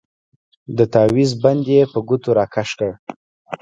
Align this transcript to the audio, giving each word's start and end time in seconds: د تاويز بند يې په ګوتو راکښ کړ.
د 0.77 0.79
تاويز 0.93 1.31
بند 1.43 1.63
يې 1.73 1.81
په 1.91 1.99
ګوتو 2.07 2.29
راکښ 2.37 2.69
کړ. 2.79 2.91